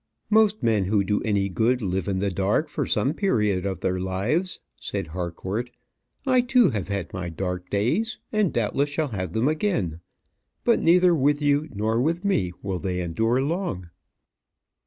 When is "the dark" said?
2.17-2.69